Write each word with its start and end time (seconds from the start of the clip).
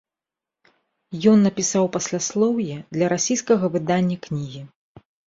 Ён 1.31 1.37
напісаў 1.47 1.85
пасляслоўе 1.97 2.77
для 2.95 3.09
расійскага 3.13 3.69
выдання 3.75 4.17
кнігі. 4.25 4.63